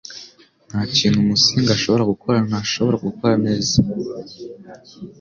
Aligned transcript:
Nta 0.69 0.81
kintu 0.95 1.19
Musinga 1.27 1.71
ashobora 1.77 2.03
gukora 2.11 2.37
ntashobora 2.47 2.97
gukora 3.07 3.35
neza 3.45 3.75